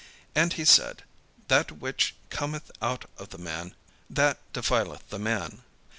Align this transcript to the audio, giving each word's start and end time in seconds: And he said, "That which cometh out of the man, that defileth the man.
And 0.33 0.53
he 0.53 0.65
said, 0.65 1.03
"That 1.47 1.73
which 1.73 2.15
cometh 2.31 2.71
out 2.81 3.05
of 3.19 3.29
the 3.29 3.37
man, 3.37 3.75
that 4.09 4.39
defileth 4.51 5.07
the 5.09 5.19
man. 5.19 5.61